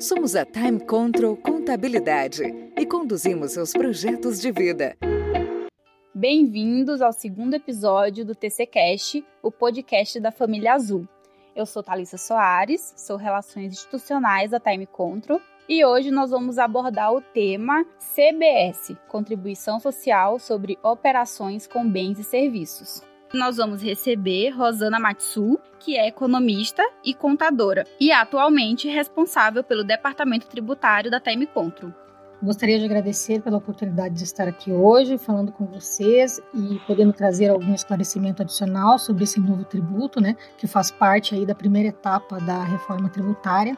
[0.00, 2.42] Somos a Time Control Contabilidade
[2.74, 4.96] e conduzimos seus projetos de vida.
[6.14, 11.06] Bem-vindos ao segundo episódio do TCcast, o podcast da família Azul.
[11.54, 15.38] Eu sou Thalissa Soares, sou Relações Institucionais da Time Control
[15.68, 22.24] e hoje nós vamos abordar o tema CBS, Contribuição Social sobre Operações com Bens e
[22.24, 29.84] Serviços nós vamos receber Rosana Matsu, que é economista e contadora e atualmente responsável pelo
[29.84, 31.92] departamento tributário da Time Control.
[32.42, 37.50] Gostaria de agradecer pela oportunidade de estar aqui hoje falando com vocês e podendo trazer
[37.50, 42.40] algum esclarecimento adicional sobre esse novo tributo, né, que faz parte aí da primeira etapa
[42.40, 43.74] da reforma tributária.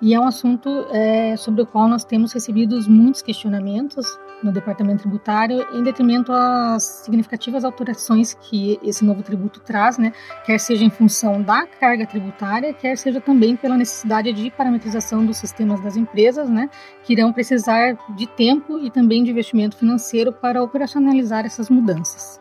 [0.00, 4.06] E é um assunto é, sobre o qual nós temos recebido muitos questionamentos
[4.42, 10.12] no Departamento Tributário, em detrimento às significativas alterações que esse novo tributo traz, né,
[10.46, 15.36] quer seja em função da carga tributária, quer seja também pela necessidade de parametrização dos
[15.36, 16.70] sistemas das empresas, né,
[17.02, 22.38] que irão precisar de tempo e também de investimento financeiro para operacionalizar essas mudanças.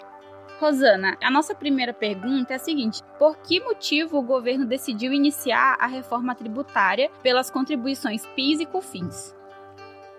[0.59, 5.77] Rosana, a nossa primeira pergunta é a seguinte: por que motivo o governo decidiu iniciar
[5.79, 9.36] a reforma tributária pelas contribuições PIS e COFINS?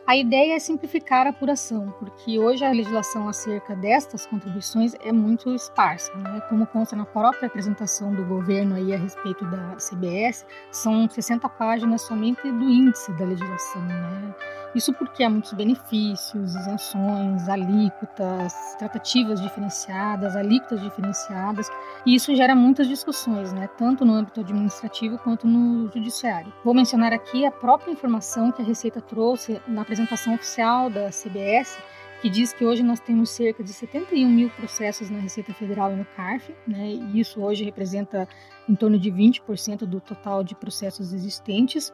[0.09, 5.55] A ideia é simplificar a apuração, porque hoje a legislação acerca destas contribuições é muito
[5.55, 6.11] esparsa.
[6.17, 6.41] Né?
[6.49, 12.01] Como consta na própria apresentação do governo aí a respeito da CBS, são 60 páginas
[12.01, 13.83] somente do índice da legislação.
[13.83, 14.35] Né?
[14.75, 21.71] Isso porque há muitos benefícios, isenções, alíquotas, tratativas diferenciadas, alíquotas diferenciadas,
[22.07, 26.53] e isso gera muitas discussões, né, tanto no âmbito administrativo quanto no judiciário.
[26.65, 29.98] Vou mencionar aqui a própria informação que a Receita trouxe na apresentação
[30.35, 31.79] oficial da CBS,
[32.21, 35.97] que diz que hoje nós temos cerca de 71 mil processos na Receita Federal e
[35.97, 38.29] no CARF, né, e isso hoje representa
[38.69, 41.93] em torno de 20% do total de processos existentes.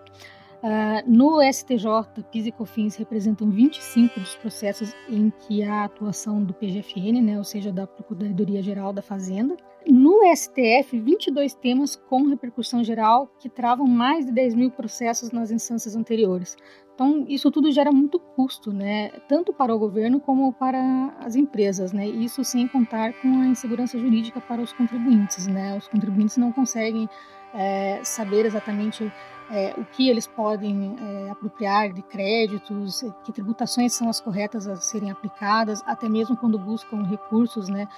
[0.64, 6.54] Uh, no STJ, PIS e COFINS representam 25 dos processos em que há atuação do
[6.54, 9.58] PGFN, né, ou seja, da Procuradoria Geral da Fazenda.
[9.86, 15.50] No STF, 22 temas com repercussão geral que travam mais de 10 mil processos nas
[15.50, 16.56] instâncias anteriores.
[16.94, 19.10] Então, isso tudo gera muito custo, né?
[19.28, 21.92] tanto para o governo como para as empresas.
[21.92, 22.06] Né?
[22.06, 25.46] Isso sem contar com a insegurança jurídica para os contribuintes.
[25.48, 25.76] Né?
[25.76, 27.08] Os contribuintes não conseguem
[27.52, 29.12] é, saber exatamente
[29.50, 34.76] é, o que eles podem é, apropriar de créditos, que tributações são as corretas a
[34.76, 37.88] serem aplicadas, até mesmo quando buscam recursos, né,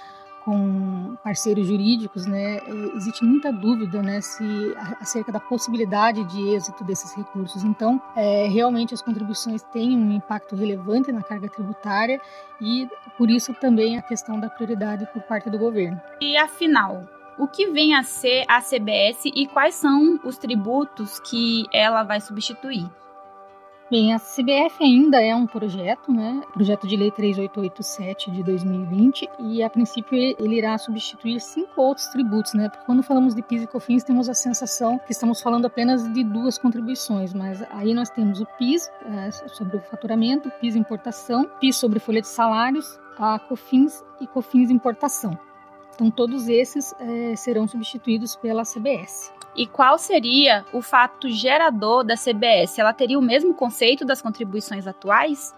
[0.47, 2.61] com parceiros jurídicos, né,
[2.95, 4.45] existe muita dúvida, né, se
[5.01, 7.65] acerca da possibilidade de êxito desses recursos.
[7.65, 12.21] Então, é, realmente as contribuições têm um impacto relevante na carga tributária
[12.61, 12.87] e
[13.17, 15.99] por isso também a questão da prioridade por parte do governo.
[16.21, 17.03] E afinal,
[17.37, 22.21] o que vem a ser a CBS e quais são os tributos que ela vai
[22.21, 22.89] substituir.
[23.89, 26.41] Bem, a CBF ainda é um projeto, né?
[26.51, 32.53] Projeto de Lei 3887 de 2020 e a princípio ele irá substituir cinco outros tributos,
[32.53, 32.67] né?
[32.67, 36.21] Porque quando falamos de PIS e COFINS temos a sensação que estamos falando apenas de
[36.21, 41.77] duas contribuições, mas aí nós temos o PIS é, sobre o faturamento, PIS importação, PIS
[41.77, 45.46] sobre folha de salários, a COFINS e COFINS importação.
[45.97, 49.33] Então, todos esses é, serão substituídos pela CBS.
[49.55, 52.77] E qual seria o fato gerador da CBS?
[52.77, 55.55] Ela teria o mesmo conceito das contribuições atuais?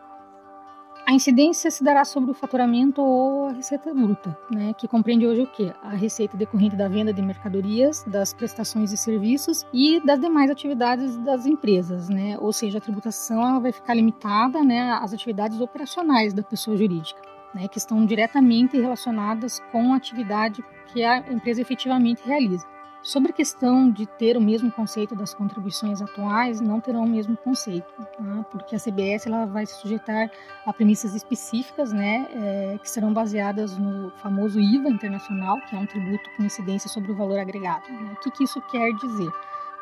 [1.05, 5.41] A incidência se dará sobre o faturamento ou a receita bruta, né, que compreende hoje
[5.41, 5.73] o quê?
[5.81, 11.17] A receita decorrente da venda de mercadorias, das prestações e serviços e das demais atividades
[11.17, 12.38] das empresas, né?
[12.39, 17.67] Ou seja, a tributação vai ficar limitada, né, às atividades operacionais da pessoa jurídica né,
[17.67, 22.65] que estão diretamente relacionadas com a atividade que a empresa efetivamente realiza.
[23.01, 27.37] Sobre a questão de ter o mesmo conceito das contribuições atuais, não terão o mesmo
[27.37, 27.87] conceito,
[28.19, 30.29] né, porque a CBS ela vai se sujeitar
[30.65, 35.85] a premissas específicas, né, é, que serão baseadas no famoso IVA internacional, que é um
[35.85, 37.89] tributo com incidência sobre o valor agregado.
[37.89, 38.13] Né.
[38.13, 39.31] O que, que isso quer dizer?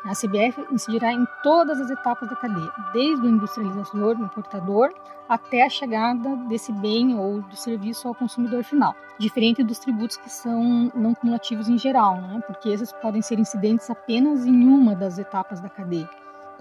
[0.04, 4.92] A CBF incidirá em todas as etapas da cadeia, desde o industrializador, o importador,
[5.28, 8.94] até a chegada desse bem ou do serviço ao consumidor final.
[9.18, 12.40] Diferente dos tributos que são não cumulativos em geral, né?
[12.46, 16.08] porque esses podem ser incidentes apenas em uma das etapas da cadeia.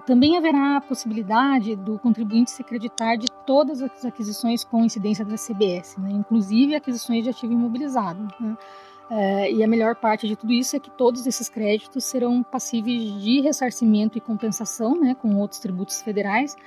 [0.06, 5.36] Também haverá a possibilidade do contribuinte se acreditar de todas as aquisições com incidência da
[5.36, 6.10] CBS, né?
[6.12, 8.28] inclusive aquisições de ativo imobilizado.
[8.40, 8.58] Né?
[9.10, 13.22] É, e a melhor parte de tudo isso é que todos esses créditos serão passíveis
[13.22, 16.58] de ressarcimento e compensação né, com outros tributos federais,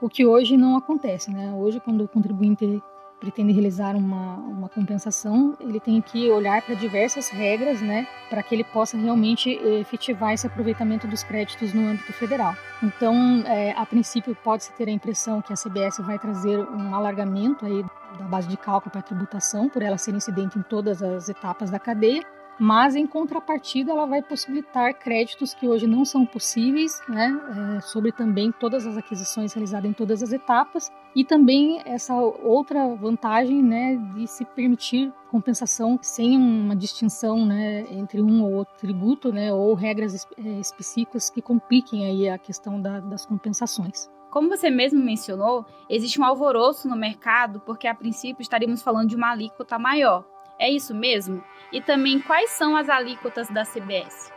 [0.00, 1.30] o que hoje não acontece.
[1.30, 1.52] Né?
[1.52, 2.80] Hoje, quando o contribuinte
[3.20, 8.54] pretende realizar uma, uma compensação, ele tem que olhar para diversas regras, né, para que
[8.54, 12.54] ele possa realmente efetivar esse aproveitamento dos créditos no âmbito federal.
[12.82, 13.14] Então,
[13.46, 17.84] é, a princípio, pode-se ter a impressão que a CBS vai trazer um alargamento aí
[18.18, 21.70] da base de cálculo para a tributação, por ela ser incidente em todas as etapas
[21.70, 22.24] da cadeia,
[22.60, 27.34] mas em contrapartida ela vai possibilitar créditos que hoje não são possíveis, né,
[27.78, 32.94] é, sobre também todas as aquisições realizadas em todas as etapas e também essa outra
[32.94, 39.32] vantagem, né, de se permitir compensação sem uma distinção, né, entre um ou outro tributo,
[39.32, 44.10] né, ou regras é, específicas que compliquem aí a questão da, das compensações.
[44.30, 49.16] Como você mesmo mencionou, existe um alvoroço no mercado porque a princípio estaríamos falando de
[49.16, 50.24] uma alíquota maior.
[50.60, 51.42] É isso mesmo?
[51.72, 54.30] E também quais são as alíquotas da CBS?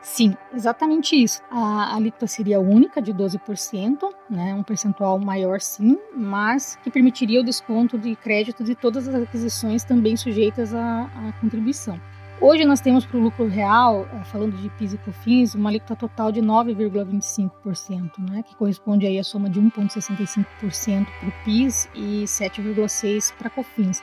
[0.00, 1.42] Sim, exatamente isso.
[1.50, 3.98] A alíquota seria única de 12%,
[4.30, 9.14] né, um percentual maior sim, mas que permitiria o desconto de crédito de todas as
[9.14, 11.98] aquisições também sujeitas à, à contribuição.
[12.40, 15.96] Hoje nós temos para o lucro real, eh, falando de PIS e COFINS, uma alíquota
[15.96, 22.24] total de 9,25%, né, que corresponde aí à soma de 1,65% para o PIS e
[22.26, 24.02] 7,6% para COFINS.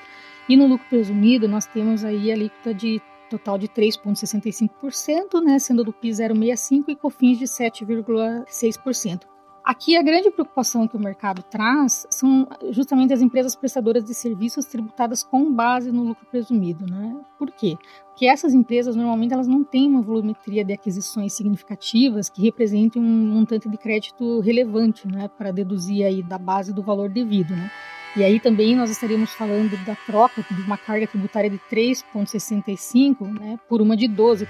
[0.50, 5.84] E no lucro presumido, nós temos aí a alíquota de total de 3,65%, né, sendo
[5.84, 9.32] do PIS 0,65% e COFINS de 7,6%.
[9.64, 14.66] Aqui a grande preocupação que o mercado traz são justamente as empresas prestadoras de serviços
[14.66, 17.16] tributadas com base no lucro presumido, né?
[17.38, 17.78] Por quê?
[18.08, 23.28] Porque essas empresas normalmente elas não têm uma volumetria de aquisições significativas que representem um
[23.28, 27.70] montante de crédito relevante, né, para deduzir aí da base do valor devido, né?
[28.16, 33.58] E aí também nós estaríamos falando da troca de uma carga tributária de 3,65% né,
[33.70, 34.46] por uma de 12%.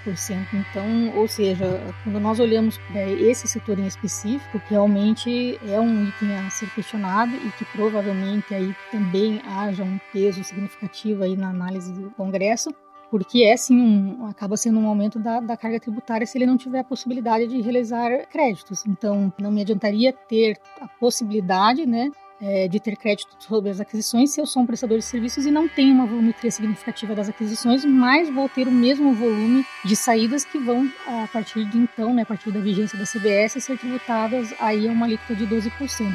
[0.53, 6.35] Então, ou seja, quando nós olhamos para esse setor em específico, realmente é um item
[6.37, 11.93] a ser questionado e que provavelmente aí também haja um peso significativo aí na análise
[11.93, 12.73] do Congresso,
[13.11, 16.57] porque é sim um, acaba sendo um aumento da, da, carga tributária se ele não
[16.57, 18.85] tiver a possibilidade de realizar créditos.
[18.87, 22.09] Então, não me adiantaria ter a possibilidade, né,
[22.41, 25.51] é, de ter crédito sobre as aquisições se eu sou um prestador de serviços e
[25.51, 30.43] não tenho uma volumetria significativa das aquisições, mas vou ter o mesmo volume de saídas
[30.43, 34.53] que vão, a partir de então, né, a partir da vigência da CBS, ser tributadas
[34.59, 35.71] aí a uma alíquota de 12%.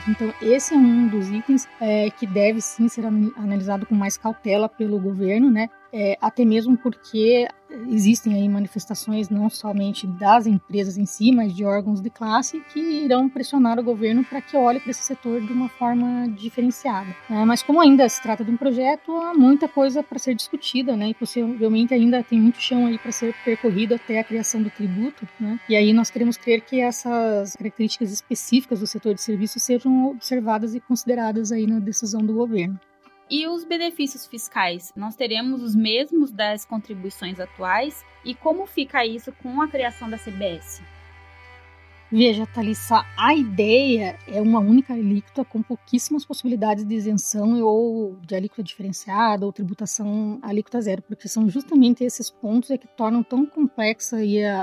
[0.08, 4.68] Então, esse é um dos itens é, que deve sim ser analisado com mais cautela
[4.68, 5.68] pelo governo, né?
[5.92, 7.48] É, até mesmo porque
[7.88, 12.80] existem aí manifestações não somente das empresas em si, mas de órgãos de classe que
[12.80, 17.14] irão pressionar o governo para que olhe para esse setor de uma forma diferenciada.
[17.28, 20.96] É, mas como ainda se trata de um projeto, há muita coisa para ser discutida,
[20.96, 21.10] né?
[21.10, 25.26] E possivelmente ainda tem muito chão aí para ser percorrido até a criação do tributo,
[25.38, 25.58] né?
[25.68, 30.74] E aí nós queremos crer que essas características específicas do setor de serviços sejam observadas
[30.74, 32.78] e consideradas aí na decisão do governo.
[33.28, 34.92] E os benefícios fiscais?
[34.94, 38.04] Nós teremos os mesmos das contribuições atuais?
[38.24, 40.80] E como fica isso com a criação da CBS?
[42.10, 48.36] Veja, Thalissa, a ideia é uma única alíquota com pouquíssimas possibilidades de isenção ou de
[48.36, 53.44] alíquota diferenciada ou tributação alíquota zero, porque são justamente esses pontos é que tornam tão
[53.44, 54.18] complexa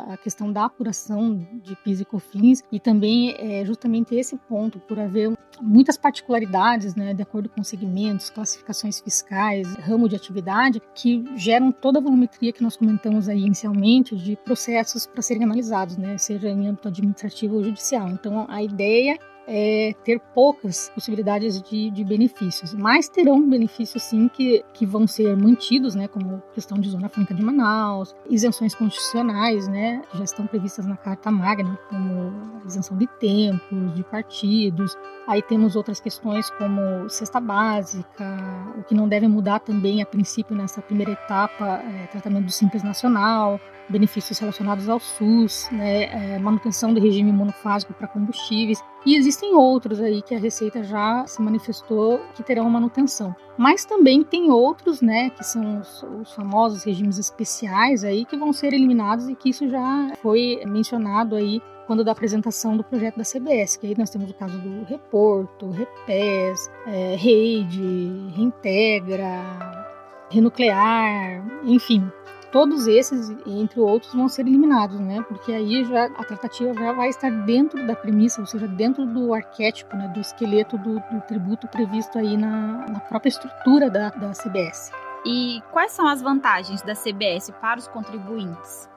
[0.07, 4.97] a questão da apuração de PIS e COFINS e também é justamente esse ponto, por
[4.97, 11.71] haver muitas particularidades, né, de acordo com segmentos, classificações fiscais, ramo de atividade, que geram
[11.71, 16.49] toda a volumetria que nós comentamos aí inicialmente de processos para serem analisados, né, seja
[16.49, 18.09] em âmbito administrativo ou judicial.
[18.09, 19.17] Então, a ideia
[19.47, 25.35] é, ter poucas possibilidades de, de, benefícios, mas terão benefícios sim que, que vão ser
[25.35, 30.47] mantidos, né, como questão de zona franca de Manaus, isenções constitucionais, né, que já estão
[30.47, 34.97] previstas na Carta Magna, como isenção de tempos, de partidos.
[35.27, 38.37] Aí temos outras questões como cesta básica,
[38.77, 42.83] o que não deve mudar também a princípio nessa primeira etapa, é, tratamento do Simples
[42.83, 43.59] Nacional,
[43.89, 48.83] benefícios relacionados ao SUS, né, é, manutenção do regime monofásico para combustíveis.
[49.05, 53.35] E existem outros aí que a Receita já se manifestou que terão manutenção.
[53.57, 58.53] Mas também tem outros, né, que são os, os, famosos regimes especiais aí que vão
[58.53, 63.23] ser eliminados e que isso já foi mencionado aí quando da apresentação do projeto da
[63.23, 69.83] CBS, que aí nós temos o caso do Reporto, Repes, é, Rede, Reintegra,
[70.29, 72.09] Renuclear, enfim,
[72.53, 75.25] todos esses, entre outros, vão ser eliminados, né?
[75.27, 79.33] Porque aí já a tratativa já vai estar dentro da premissa, ou seja, dentro do
[79.33, 84.31] arquétipo, né, do esqueleto do, do tributo previsto aí na, na própria estrutura da, da
[84.31, 84.91] CBS.
[85.25, 88.87] E quais são as vantagens da CBS para os contribuintes?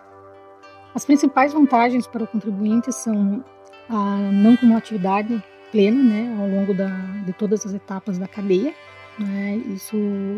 [0.94, 3.42] As principais vantagens para o contribuinte são
[3.88, 6.88] a não cumulatividade plena, né, ao longo da,
[7.24, 8.74] de todas as etapas da cadeia,
[9.18, 9.56] Né?
[9.68, 9.96] Isso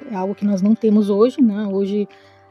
[0.09, 1.43] é algo que nós não temos hoje.
[1.43, 1.67] Né?
[1.67, 2.09] Hoje,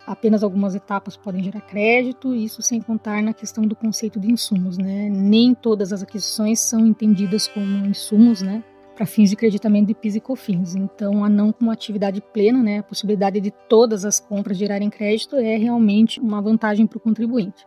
[0.08, 4.78] apenas algumas etapas podem gerar crédito, isso sem contar na questão do conceito de insumos.
[4.78, 5.10] Né?
[5.10, 8.64] Nem todas as aquisições são entendidas como insumos, né?
[8.96, 10.74] para fins de creditamento de PIS e COFINS.
[10.74, 15.36] Então, a não com atividade plena, né, a possibilidade de todas as compras gerarem crédito
[15.36, 17.64] é realmente uma vantagem para o contribuinte.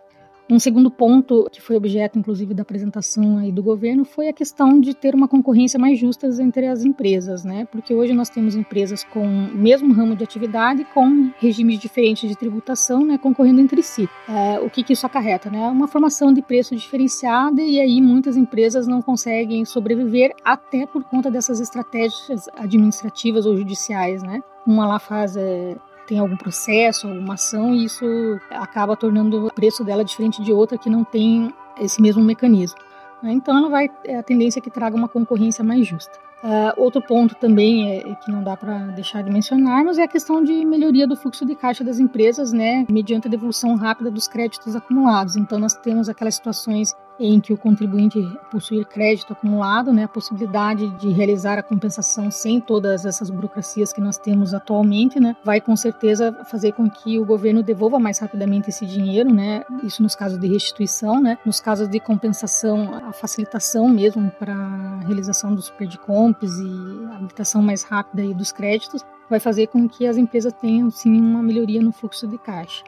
[0.50, 4.80] Um segundo ponto, que foi objeto inclusive da apresentação aí do governo, foi a questão
[4.80, 7.68] de ter uma concorrência mais justa entre as empresas, né?
[7.70, 12.36] Porque hoje nós temos empresas com o mesmo ramo de atividade, com regimes diferentes de
[12.36, 14.08] tributação, né, concorrendo entre si.
[14.28, 15.68] É, o que, que isso acarreta, né?
[15.68, 21.30] Uma formação de preço diferenciada e aí muitas empresas não conseguem sobreviver até por conta
[21.30, 24.42] dessas estratégias administrativas ou judiciais, né?
[24.66, 25.76] Uma lá faz é,
[26.10, 28.04] tem algum processo, alguma ação, e isso
[28.50, 32.76] acaba tornando o preço dela diferente de outra que não tem esse mesmo mecanismo.
[33.22, 33.32] Né?
[33.32, 36.18] Então, ela vai é a tendência é que traga uma concorrência mais justa.
[36.42, 40.08] Uh, outro ponto também é, é que não dá para deixar de mencionarmos é a
[40.08, 44.26] questão de melhoria do fluxo de caixa das empresas, né, mediante a devolução rápida dos
[44.26, 45.36] créditos acumulados.
[45.36, 48.18] Então, nós temos aquelas situações em que o contribuinte
[48.50, 54.00] possuir crédito acumulado, né, a possibilidade de realizar a compensação sem todas essas burocracias que
[54.00, 58.70] nós temos atualmente, né, vai com certeza fazer com que o governo devolva mais rapidamente
[58.70, 63.86] esse dinheiro, né, isso nos casos de restituição, né, nos casos de compensação, a facilitação
[63.88, 69.68] mesmo para a realização dos perdicomps e a habilitação mais rápida dos créditos, vai fazer
[69.68, 72.82] com que as empresas tenham sim uma melhoria no fluxo de caixa.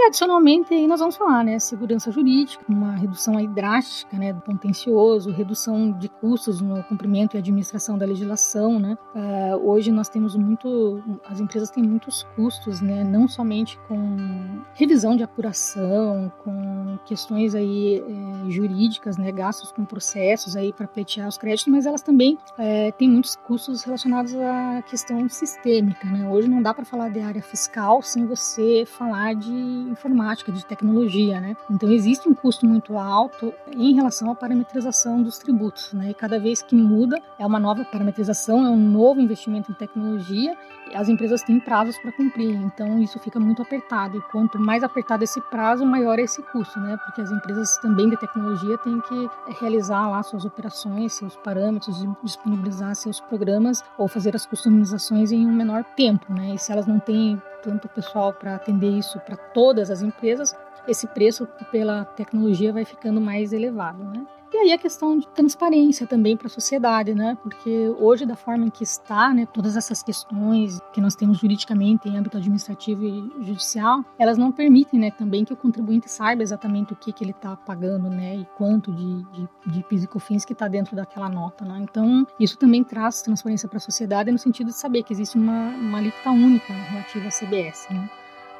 [0.00, 4.40] E adicionalmente aí nós vamos falar, né, segurança jurídica, uma redução aí drástica, né, do
[4.40, 8.96] contencioso, redução de custos no cumprimento e administração da legislação, né.
[9.12, 15.16] Uh, hoje nós temos muito, as empresas têm muitos custos, né, não somente com revisão
[15.16, 21.38] de apuração, com questões aí é, jurídicas, né, gastos com processos aí para pleitear os
[21.38, 26.28] créditos, mas elas também é, têm muitos custos relacionados à questão sistêmica, né.
[26.28, 31.40] Hoje não dá para falar de área fiscal sem você falar de informática, de tecnologia,
[31.40, 31.56] né?
[31.70, 36.10] Então existe um custo muito alto em relação à parametrização dos tributos, né?
[36.10, 40.56] E cada vez que muda é uma nova parametrização, é um novo investimento em tecnologia,
[40.94, 44.16] as empresas têm prazos para cumprir, então isso fica muito apertado.
[44.16, 46.96] E quanto mais apertado esse prazo, maior é esse custo, né?
[47.04, 48.37] Porque as empresas também de tecnologia
[48.82, 49.30] têm que
[49.60, 55.52] realizar lá suas operações, seus parâmetros, disponibilizar seus programas ou fazer as customizações em um
[55.52, 56.54] menor tempo, né?
[56.54, 60.54] E se elas não têm tanto pessoal para atender isso para todas as empresas,
[60.86, 64.26] esse preço pela tecnologia vai ficando mais elevado, né?
[64.52, 67.36] E aí a questão de transparência também para a sociedade, né?
[67.42, 72.08] Porque hoje, da forma em que está, né, todas essas questões que nós temos juridicamente
[72.08, 76.92] em âmbito administrativo e judicial, elas não permitem, né, também que o contribuinte saiba exatamente
[76.94, 80.44] o que, que ele está pagando, né, e quanto de, de, de PIS e COFINS
[80.44, 81.78] que está dentro daquela nota, né?
[81.82, 85.68] Então, isso também traz transparência para a sociedade no sentido de saber que existe uma,
[85.76, 88.08] uma alíquota única relativa à CBS, né?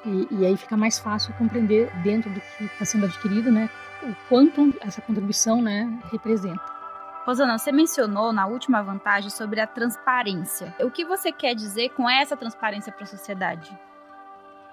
[0.05, 3.69] E, e, aí fica mais fácil compreender dentro do que está sendo adquirido, né,
[4.03, 6.79] o quanto essa contribuição, né, representa.
[7.27, 10.75] Rosana, você mencionou na última vantagem sobre a transparência.
[10.81, 13.71] O que você quer dizer com essa transparência para a sociedade?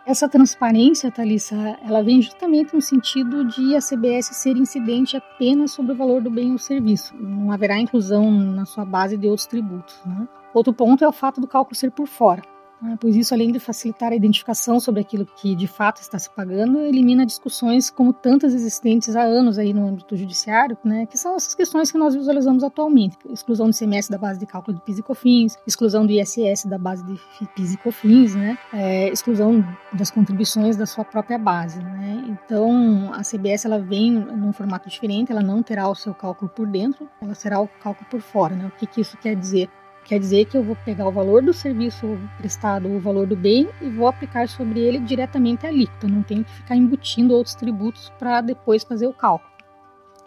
[0.06, 5.94] Essa transparência, Thalissa, ela vem justamente no sentido de a CBS ser incidente apenas sobre
[5.94, 7.16] o valor do bem ou serviço.
[7.18, 10.00] Não haverá inclusão na sua base de outros tributos.
[10.06, 10.28] Né?
[10.54, 12.42] Outro ponto é o fato do cálculo ser por fora.
[12.86, 12.98] Né?
[13.00, 16.80] Pois isso, além de facilitar a identificação sobre aquilo que de fato está se pagando,
[16.80, 21.56] elimina discussões como tantas existentes há anos aí no âmbito judiciário, né, que são essas
[21.56, 23.18] questões que nós visualizamos atualmente.
[23.30, 26.78] Exclusão do CMS da base de cálculo de PIS e COFINS, exclusão do ISS da
[26.78, 27.20] base de
[27.56, 31.80] PIS e COFINS, né, é, exclusão das contribuições da sua própria base.
[31.80, 32.24] Né.
[32.28, 36.68] Então, a CBS ela vem num formato diferente, ela não terá o seu cálculo por
[36.68, 38.56] dentro, ela será o cálculo por fora.
[38.56, 38.68] Né.
[38.68, 39.70] O que, que isso quer dizer?
[40.06, 43.36] Quer dizer que eu vou pegar o valor do serviço prestado ou o valor do
[43.36, 46.08] bem e vou aplicar sobre ele diretamente a alíquota.
[46.08, 49.52] Não tenho que ficar embutindo outros tributos para depois fazer o cálculo.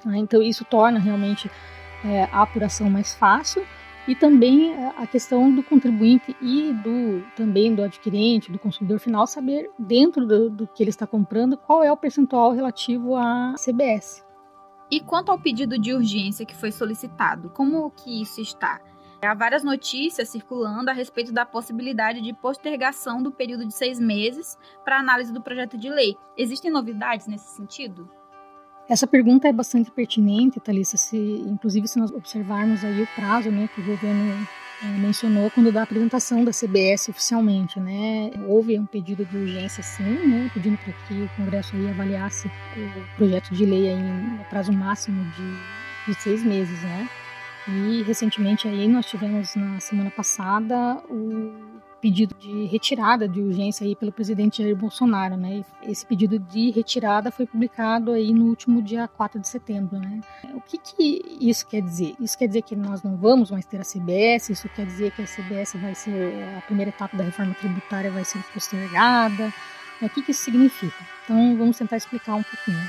[0.04, 1.48] Ah, então isso torna realmente
[2.04, 3.64] é, a apuração mais fácil
[4.08, 9.28] e também é, a questão do contribuinte e do também do adquirente, do consumidor final,
[9.28, 14.24] saber dentro do, do que ele está comprando qual é o percentual relativo à CBS.
[14.90, 18.80] E quanto ao pedido de urgência que foi solicitado, como que isso está?
[19.20, 24.56] Há várias notícias circulando a respeito da possibilidade de postergação do período de seis meses
[24.84, 26.16] para análise do projeto de lei.
[26.36, 28.08] Existem novidades nesse sentido?
[28.88, 33.68] Essa pergunta é bastante pertinente, Thalissa, se, inclusive se nós observarmos aí o prazo né,
[33.74, 34.46] que o governo
[34.82, 38.30] é, mencionou quando da apresentação da CBS oficialmente, né?
[38.46, 40.50] Houve um pedido de urgência, sim, né?
[40.54, 45.24] Pedindo para que o Congresso aí avaliasse o projeto de lei aí em prazo máximo
[45.32, 47.08] de, de seis meses, né?
[47.68, 51.52] E recentemente aí nós tivemos na semana passada o
[52.00, 55.64] pedido de retirada de urgência aí pelo presidente Jair Bolsonaro, né?
[55.82, 60.20] Esse pedido de retirada foi publicado aí no último dia 4 de setembro, né?
[60.54, 62.14] O que que isso quer dizer?
[62.20, 64.50] Isso quer dizer que nós não vamos mais ter a CBS?
[64.50, 68.24] Isso quer dizer que a CBS vai ser a primeira etapa da reforma tributária vai
[68.24, 69.52] ser postergada?
[70.00, 71.04] O que que isso significa?
[71.24, 72.88] Então vamos tentar explicar um pouquinho.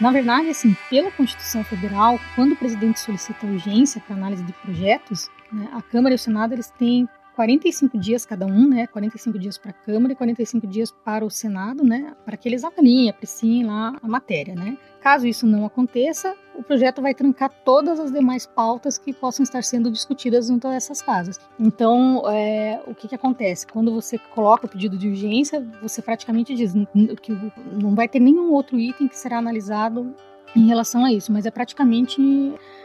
[0.00, 5.30] Na verdade, assim, pela Constituição Federal, quando o presidente solicita urgência para análise de projetos,
[5.52, 8.86] né, a Câmara e o Senado eles têm 45 dias cada um, né?
[8.86, 12.14] 45 dias para a Câmara e 45 dias para o Senado, né?
[12.24, 14.76] Para que eles avaliem, apreciem lá a matéria, né?
[15.00, 19.64] Caso isso não aconteça, o projeto vai trancar todas as demais pautas que possam estar
[19.64, 21.40] sendo discutidas junto a essas casas.
[21.58, 23.66] Então, é, o que, que acontece?
[23.66, 26.72] Quando você coloca o pedido de urgência, você praticamente diz
[27.20, 27.32] que
[27.72, 30.14] não vai ter nenhum outro item que será analisado
[30.54, 32.20] em relação a isso, mas é praticamente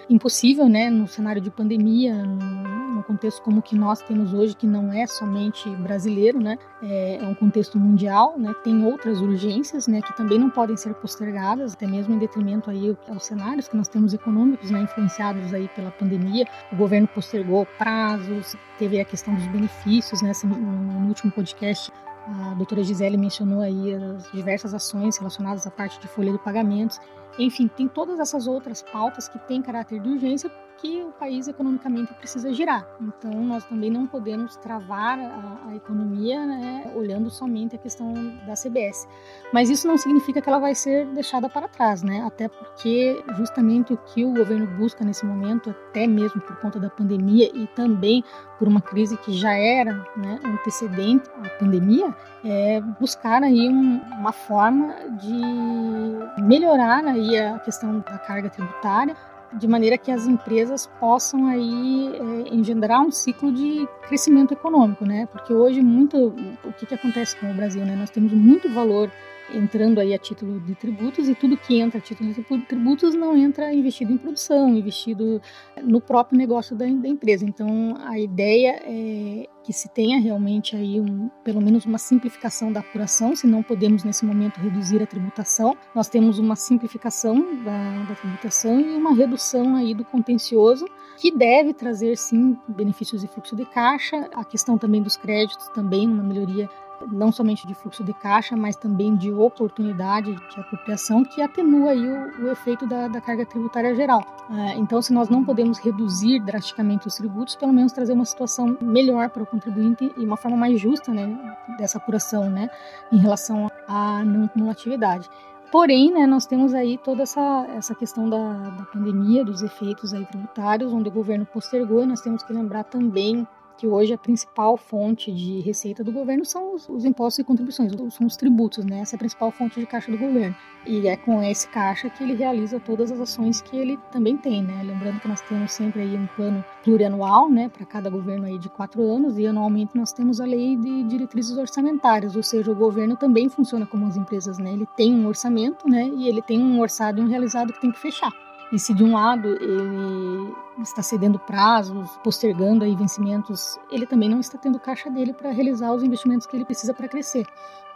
[0.10, 4.92] impossível, né, no cenário de pandemia, no, contexto como que nós temos hoje, que não
[4.92, 10.16] é somente brasileiro, né, é, é, um contexto mundial, né, tem outras urgências, né, que
[10.18, 14.14] também não podem ser postergadas, até mesmo em detrimento aí aos cenários que nós temos
[14.14, 16.46] econômicos, né, influenciados aí pela pandemia.
[16.72, 21.92] O governo postergou prazos, teve a questão dos benefícios, né, no último podcast
[22.28, 27.00] a doutora Gisele mencionou aí as diversas ações relacionadas à parte de folha de pagamentos.
[27.38, 32.14] Enfim, tem todas essas outras pautas que têm caráter de urgência que o país economicamente
[32.14, 32.88] precisa girar.
[33.02, 38.14] Então, nós também não podemos travar a, a economia né, olhando somente a questão
[38.46, 39.08] da CBS.
[39.52, 42.22] Mas isso não significa que ela vai ser deixada para trás, né?
[42.26, 46.90] Até porque justamente o que o governo busca nesse momento, até mesmo por conta da
[46.90, 48.24] pandemia e também
[48.60, 54.32] por uma crise que já era né, antecedente à pandemia, é buscar aí um, uma
[54.32, 59.16] forma de melhorar aí a questão da carga tributária,
[59.54, 65.26] de maneira que as empresas possam aí é, engendrar um ciclo de crescimento econômico, né?
[65.32, 67.96] Porque hoje muito o que, que acontece com o Brasil, né?
[67.96, 69.10] Nós temos muito valor
[69.54, 73.36] entrando aí a título de tributos e tudo que entra a título de tributos não
[73.36, 75.42] entra investido em produção, investido
[75.84, 77.46] no próprio negócio da, da empresa.
[77.46, 82.80] Então a ideia é que se tenha realmente aí um, pelo menos uma simplificação da
[82.80, 88.16] apuração, se não podemos nesse momento reduzir a tributação, nós temos uma simplificação da, da
[88.16, 90.86] tributação e uma redução aí do contencioso
[91.18, 96.08] que deve trazer sim benefícios de fluxo de caixa, a questão também dos créditos também
[96.08, 96.70] uma melhoria
[97.12, 102.08] não somente de fluxo de caixa, mas também de oportunidade de apropriação que atenua aí
[102.08, 104.24] o, o efeito da, da, carga tributária geral.
[104.50, 108.78] É, então, se nós não podemos reduzir drasticamente os tributos, pelo menos trazer uma situação
[108.82, 112.70] melhor para o contribuinte e uma forma mais justa né, dessa apuração né,
[113.12, 115.30] em relação à não cumulatividade.
[115.72, 120.26] Porém, né, nós temos aí toda essa, essa questão da, da pandemia, dos efeitos aí
[120.26, 123.46] tributários, onde o governo postergou, e nós temos que lembrar também
[123.78, 127.92] que hoje a principal fonte de receita do governo são os, os, impostos e contribuições,
[128.12, 129.00] são os tributos, né?
[129.00, 130.56] Essa é a principal fonte de caixa do governo.
[130.86, 134.64] E é com esse caixa que ele realiza todas as ações que ele também tem,
[134.64, 134.82] né?
[134.84, 138.70] Lembrando que nós temos sempre aí um plano plurianual, né, para cada governo aí de
[138.70, 143.16] quatro anos e anualmente nós temos a lei de diretrizes orçamentárias, ou seja, o governo
[143.16, 144.72] também funciona como as empresas, né?
[144.72, 146.10] Ele tem um orçamento, né?
[146.16, 148.47] E ele tem um orçado e um realizado que tem que fechar.
[148.72, 154.40] E se de um lado ele está cedendo prazos, postergando aí vencimentos, ele também não
[154.40, 157.46] está tendo caixa dele para realizar os investimentos que ele precisa para crescer.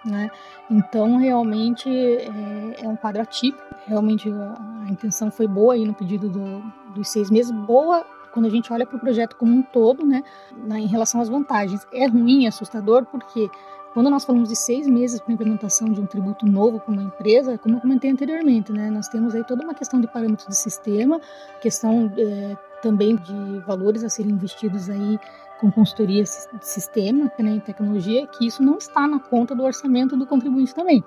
[0.04, 0.32] Né?
[0.70, 3.64] Então, realmente é, é, um quadro atípico.
[3.86, 6.62] Realmente a, a, intenção foi boa aí no pedido do,
[6.96, 10.24] dos seis meses, boa quando a gente olha para o projeto como um todo, né,
[10.66, 11.86] na, em relação às vantagens.
[11.94, 13.50] É ruim, é assustador, porque
[13.94, 17.58] quando nós falamos de seis meses para implementação de um tributo novo para uma empresa,
[17.58, 21.20] como eu comentei anteriormente, né, nós temos aí toda uma questão de parâmetros de sistema,
[21.62, 25.20] questão é, também de valores a serem investidos aí
[25.60, 26.30] com consultoria de
[26.62, 31.04] sistema, né, em tecnologia, que isso não está na conta do orçamento do contribuinte também.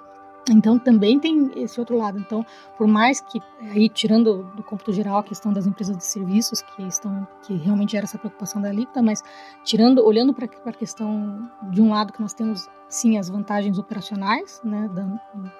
[0.52, 2.18] Então também tem esse outro lado.
[2.18, 2.44] Então,
[2.76, 6.82] por mais que aí tirando do cômputo geral a questão das empresas de serviços que
[6.82, 9.22] estão que realmente era essa preocupação da alíquota, mas
[9.64, 14.60] tirando, olhando para a questão de um lado que nós temos sim as vantagens operacionais,
[14.62, 15.06] né, da,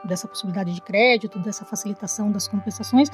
[0.05, 3.11] dessa possibilidade de crédito, dessa facilitação das compensações.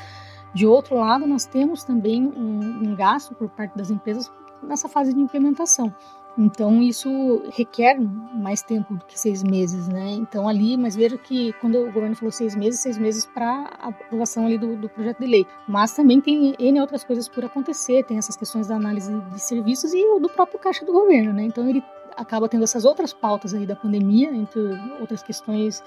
[0.52, 4.30] De outro lado, nós temos também um, um gasto por parte das empresas
[4.62, 5.94] nessa fase de implementação.
[6.38, 10.12] Então isso requer mais tempo do que seis meses, né?
[10.12, 14.46] Então ali, mas veja que quando o governo falou seis meses, seis meses para aprovação
[14.46, 15.46] ali do, do, projeto de lei.
[15.66, 19.92] Mas também tem N outras coisas por acontecer, tem essas questões da análise de serviços
[19.92, 21.42] e do próprio caixa do governo, né?
[21.42, 21.83] Então ele
[22.16, 24.61] acaba tendo essas outras pautas aí da pandemia, entre
[25.01, 25.83] outras questões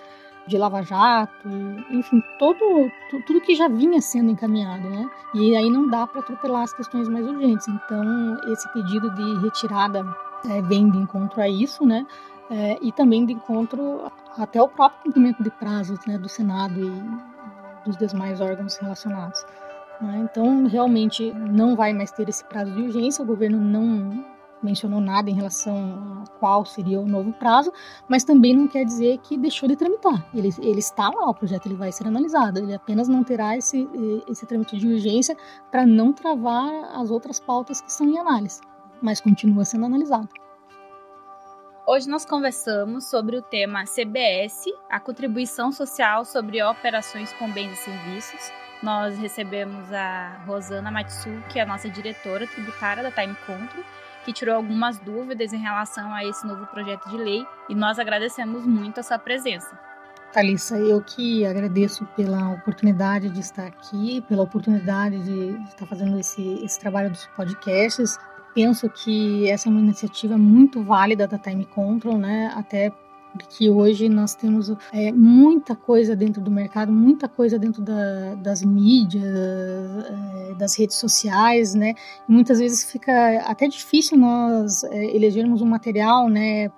[0.48, 1.48] de lava-jato,
[1.90, 2.92] enfim, todo,
[3.26, 5.10] tudo que já vinha sendo encaminhado, né?
[5.34, 7.68] E aí não dá para atropelar as questões mais urgentes.
[7.68, 10.06] Então, esse pedido de retirada
[10.50, 12.06] é, vem de encontro a isso, né?
[12.50, 17.90] É, e também de encontro até o próprio cumprimento de prazos né, do Senado e
[17.90, 19.46] dos demais órgãos relacionados.
[20.02, 20.28] Né?
[20.30, 24.26] Então, realmente não vai mais ter esse prazo de urgência, o governo não
[24.65, 27.71] mencionou nada em relação a qual seria o novo prazo,
[28.08, 30.26] mas também não quer dizer que deixou de tramitar.
[30.34, 33.88] Ele, ele está lá, o projeto ele vai ser analisado, ele apenas não terá esse,
[34.28, 35.36] esse trâmite de urgência
[35.71, 38.62] para não travar as outras pautas que estão em análise,
[39.02, 40.30] mas continua sendo analisado.
[41.86, 47.76] Hoje nós conversamos sobre o tema CBS, a contribuição social sobre operações com bens e
[47.76, 48.54] serviços.
[48.82, 53.84] Nós recebemos a Rosana Matsu, que é a nossa diretora tributária da Time Control,
[54.24, 58.66] que tirou algumas dúvidas em relação a esse novo projeto de lei e nós agradecemos
[58.66, 59.78] muito a sua presença.
[60.32, 66.60] Thalissa, eu que agradeço pela oportunidade de estar aqui, pela oportunidade de estar fazendo esse,
[66.64, 68.18] esse trabalho dos podcasts.
[68.56, 72.52] Penso que essa é uma iniciativa muito válida da Time Control, né?
[72.56, 72.92] Até
[73.38, 78.63] porque hoje nós temos é, muita coisa dentro do mercado, muita coisa dentro da, das
[78.63, 81.93] mídias, é, das redes sociais, né?
[82.28, 86.69] E muitas vezes fica até difícil nós é, elegermos um material, né?